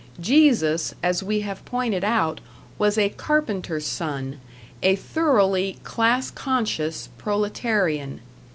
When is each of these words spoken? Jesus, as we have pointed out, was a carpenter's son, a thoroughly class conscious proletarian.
Jesus, 0.19 0.95
as 1.03 1.21
we 1.21 1.41
have 1.41 1.63
pointed 1.63 2.03
out, 2.03 2.41
was 2.79 2.97
a 2.97 3.09
carpenter's 3.09 3.85
son, 3.85 4.41
a 4.81 4.95
thoroughly 4.95 5.77
class 5.83 6.31
conscious 6.31 7.09
proletarian. 7.19 8.19